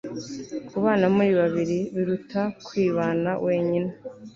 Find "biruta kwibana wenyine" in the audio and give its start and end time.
1.95-3.91